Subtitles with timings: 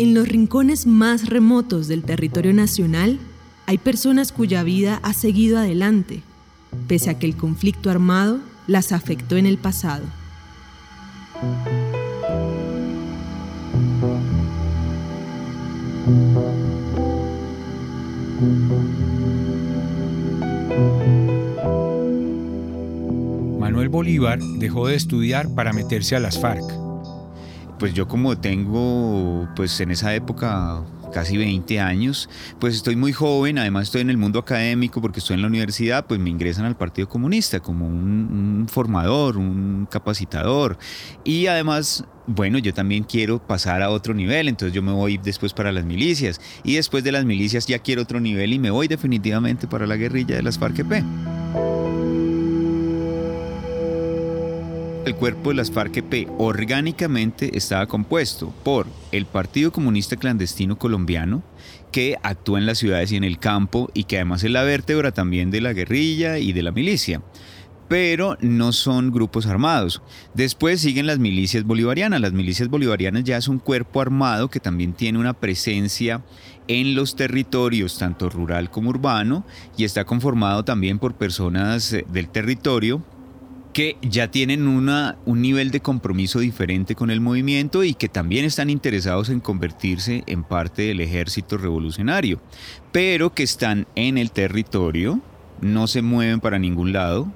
[0.00, 3.18] En los rincones más remotos del territorio nacional
[3.66, 6.22] hay personas cuya vida ha seguido adelante,
[6.88, 10.06] pese a que el conflicto armado las afectó en el pasado.
[23.58, 26.89] Manuel Bolívar dejó de estudiar para meterse a las FARC
[27.80, 30.82] pues yo como tengo pues en esa época
[31.12, 32.28] casi 20 años,
[32.60, 36.06] pues estoy muy joven, además estoy en el mundo académico porque estoy en la universidad,
[36.06, 40.78] pues me ingresan al Partido Comunista como un, formador, un capacitador
[41.24, 45.54] y además bueno, yo también quiero pasar a otro nivel, entonces yo me voy después
[45.54, 48.86] para las milicias y después de las milicias ya quiero otro nivel y me voy
[48.88, 51.39] definitivamente para la guerrilla de las FARC-EP.
[55.10, 61.42] El cuerpo de las FARC-EP orgánicamente estaba compuesto por el Partido Comunista Clandestino Colombiano,
[61.90, 65.10] que actúa en las ciudades y en el campo y que además es la vértebra
[65.10, 67.22] también de la guerrilla y de la milicia
[67.88, 70.00] pero no son grupos armados.
[70.32, 72.20] Después siguen las milicias bolivarianas.
[72.20, 76.22] Las milicias bolivarianas ya es un cuerpo armado que también tiene una presencia
[76.68, 79.44] en los territorios, tanto rural como urbano,
[79.76, 83.02] y está conformado también por personas eh, del territorio
[83.72, 88.44] que ya tienen una, un nivel de compromiso diferente con el movimiento y que también
[88.44, 92.40] están interesados en convertirse en parte del ejército revolucionario,
[92.92, 95.20] pero que están en el territorio,
[95.60, 97.32] no se mueven para ningún lado,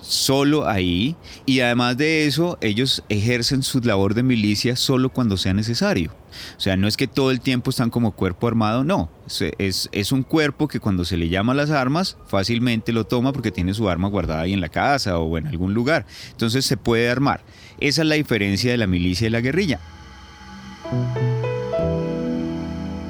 [0.00, 5.54] solo ahí y además de eso ellos ejercen su labor de milicia solo cuando sea
[5.54, 6.12] necesario.
[6.56, 9.10] O sea, no es que todo el tiempo están como cuerpo armado, no.
[9.58, 13.50] Es, es, un cuerpo que cuando se le llama las armas, fácilmente lo toma porque
[13.50, 16.06] tiene su arma guardada ahí en la casa o en algún lugar.
[16.30, 17.42] Entonces se puede armar.
[17.80, 19.80] Esa es la diferencia de la milicia y la guerrilla.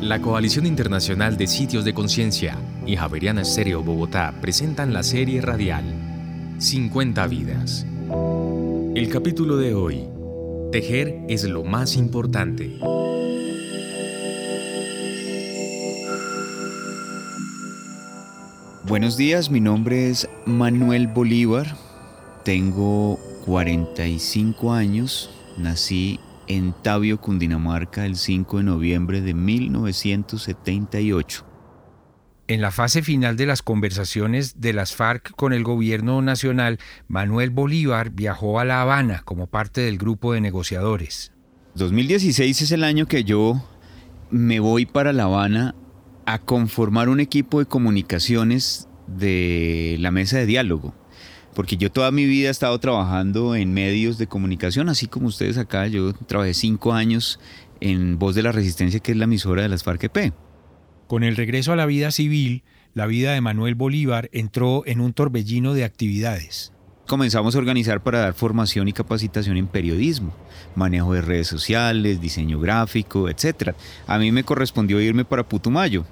[0.00, 2.56] La Coalición Internacional de Sitios de Conciencia
[2.86, 6.15] y Javeriana Estéreo Bogotá presentan la serie radial
[6.58, 7.86] 50 vidas.
[8.94, 10.08] El capítulo de hoy.
[10.72, 12.78] Tejer es lo más importante.
[18.88, 21.76] Buenos días, mi nombre es Manuel Bolívar,
[22.44, 25.28] tengo 45 años,
[25.58, 31.55] nací en Tabio, Cundinamarca, el 5 de noviembre de 1978.
[32.48, 37.50] En la fase final de las conversaciones de las FARC con el gobierno nacional, Manuel
[37.50, 41.32] Bolívar viajó a La Habana como parte del grupo de negociadores.
[41.74, 43.68] 2016 es el año que yo
[44.30, 45.74] me voy para La Habana
[46.24, 50.94] a conformar un equipo de comunicaciones de la mesa de diálogo.
[51.52, 55.58] Porque yo toda mi vida he estado trabajando en medios de comunicación, así como ustedes
[55.58, 55.88] acá.
[55.88, 57.40] Yo trabajé cinco años
[57.80, 60.32] en Voz de la Resistencia, que es la emisora de las FARC-EP.
[61.06, 65.12] Con el regreso a la vida civil, la vida de Manuel Bolívar entró en un
[65.12, 66.72] torbellino de actividades.
[67.06, 70.34] Comenzamos a organizar para dar formación y capacitación en periodismo,
[70.74, 73.74] manejo de redes sociales, diseño gráfico, etc.
[74.08, 76.04] A mí me correspondió irme para Putumayo.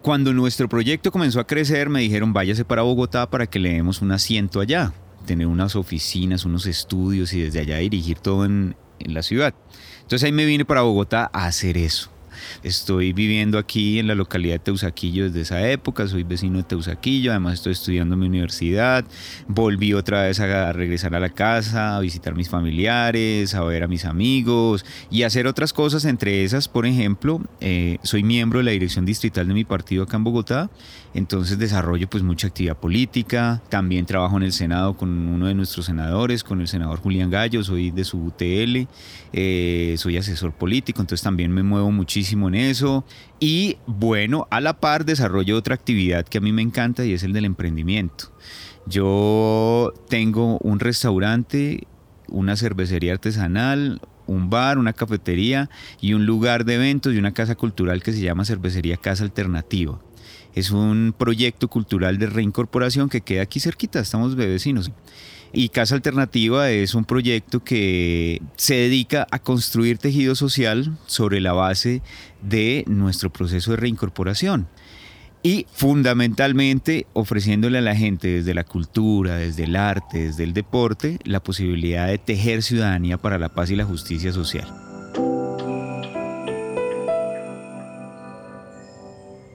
[0.00, 4.00] Cuando nuestro proyecto comenzó a crecer, me dijeron váyase para Bogotá para que le demos
[4.00, 4.92] un asiento allá,
[5.26, 9.54] tener unas oficinas, unos estudios y desde allá dirigir todo en, en la ciudad.
[10.02, 12.13] Entonces ahí me vine para Bogotá a hacer eso.
[12.62, 17.30] Estoy viviendo aquí en la localidad de Teusaquillo desde esa época, soy vecino de Teusaquillo,
[17.30, 19.04] además estoy estudiando en mi universidad,
[19.48, 23.88] volví otra vez a regresar a la casa, a visitar mis familiares, a ver a
[23.88, 28.70] mis amigos y hacer otras cosas, entre esas, por ejemplo, eh, soy miembro de la
[28.72, 30.70] dirección distrital de mi partido acá en Bogotá,
[31.14, 35.86] entonces desarrollo pues mucha actividad política, también trabajo en el Senado con uno de nuestros
[35.86, 38.88] senadores, con el senador Julián Gallo, soy de su UTL,
[39.32, 43.04] eh, soy asesor político, entonces también me muevo muchísimo en eso.
[43.40, 47.22] Y bueno, a la par desarrollo otra actividad que a mí me encanta y es
[47.22, 48.32] el del emprendimiento.
[48.86, 51.86] Yo tengo un restaurante,
[52.28, 55.70] una cervecería artesanal, un bar, una cafetería
[56.00, 60.00] y un lugar de eventos y una casa cultural que se llama Cervecería Casa Alternativa.
[60.54, 64.92] Es un proyecto cultural de reincorporación que queda aquí cerquita, estamos vecinos.
[65.56, 71.52] Y Casa Alternativa es un proyecto que se dedica a construir tejido social sobre la
[71.52, 72.02] base
[72.42, 74.66] de nuestro proceso de reincorporación
[75.44, 81.18] y fundamentalmente ofreciéndole a la gente desde la cultura, desde el arte, desde el deporte,
[81.22, 84.83] la posibilidad de tejer ciudadanía para la paz y la justicia social.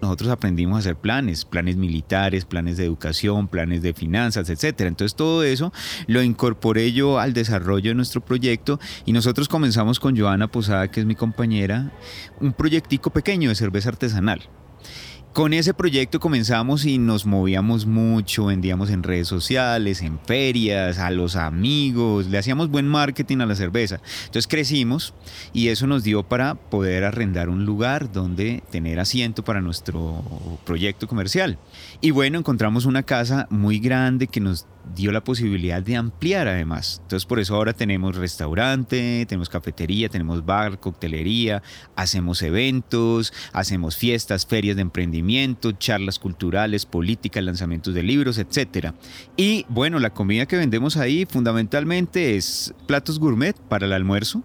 [0.10, 4.82] Nosotros aprendimos a hacer planes, planes militares, planes de educación, planes de finanzas, etc.
[4.82, 5.72] Entonces todo eso
[6.08, 11.02] lo incorporé yo al desarrollo de nuestro proyecto y nosotros comenzamos con Joana Posada, que
[11.02, 11.92] es mi compañera,
[12.42, 14.50] un proyectico pequeño de cerveza artesanal.
[15.34, 21.12] Con ese proyecto comenzamos y nos movíamos mucho, vendíamos en redes sociales, en ferias, a
[21.12, 24.02] los amigos, le hacíamos buen marketing a la cerveza.
[24.26, 25.14] Entonces crecimos
[25.54, 30.24] y eso nos dio para poder arrendar un lugar donde tener asiento para nuestro
[30.66, 31.60] proyecto comercial.
[32.02, 34.66] Y bueno, encontramos una casa muy grande que nos
[34.96, 37.00] dio la posibilidad de ampliar además.
[37.04, 41.62] Entonces por eso ahora tenemos restaurante, tenemos cafetería, tenemos bar, coctelería,
[41.96, 48.94] hacemos eventos, hacemos fiestas, ferias de emprendimiento, charlas culturales, políticas, lanzamientos de libros, etc.
[49.38, 54.44] Y bueno, la comida que vendemos ahí fundamentalmente es platos gourmet para el almuerzo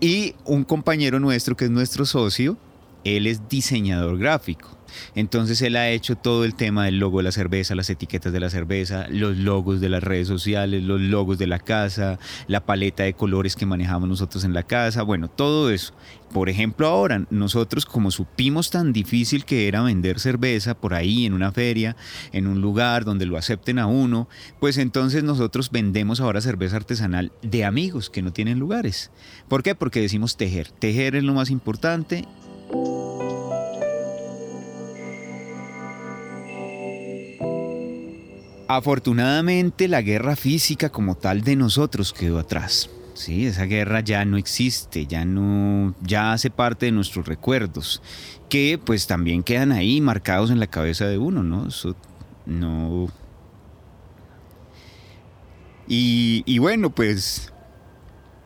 [0.00, 2.56] y un compañero nuestro que es nuestro socio,
[3.04, 4.74] él es diseñador gráfico.
[5.14, 8.40] Entonces él ha hecho todo el tema del logo de la cerveza, las etiquetas de
[8.40, 13.02] la cerveza, los logos de las redes sociales, los logos de la casa, la paleta
[13.02, 15.94] de colores que manejamos nosotros en la casa, bueno, todo eso.
[16.32, 21.32] Por ejemplo, ahora nosotros como supimos tan difícil que era vender cerveza por ahí en
[21.32, 21.96] una feria,
[22.32, 24.28] en un lugar donde lo acepten a uno,
[24.58, 29.12] pues entonces nosotros vendemos ahora cerveza artesanal de amigos que no tienen lugares.
[29.48, 29.74] ¿Por qué?
[29.76, 30.70] Porque decimos tejer.
[30.72, 32.24] Tejer es lo más importante.
[38.66, 42.90] Afortunadamente la guerra física como tal de nosotros quedó atrás.
[43.14, 48.02] Sí, esa guerra ya no existe, ya no ya hace parte de nuestros recuerdos,
[48.48, 51.68] que pues también quedan ahí marcados en la cabeza de uno, ¿no?
[52.46, 53.08] No
[55.86, 57.53] y bueno, pues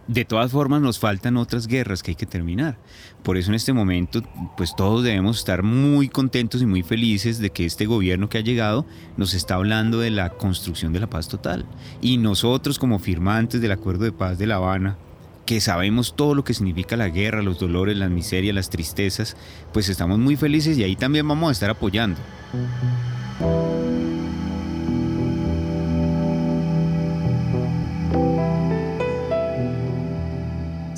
[0.09, 2.79] de todas formas nos faltan otras guerras que hay que terminar.
[3.23, 4.23] Por eso en este momento
[4.57, 8.43] pues todos debemos estar muy contentos y muy felices de que este gobierno que ha
[8.43, 11.67] llegado nos está hablando de la construcción de la paz total.
[12.01, 14.97] Y nosotros como firmantes del Acuerdo de Paz de La Habana,
[15.45, 19.37] que sabemos todo lo que significa la guerra, los dolores, las miserias, las tristezas,
[19.73, 22.19] pues estamos muy felices y ahí también vamos a estar apoyando.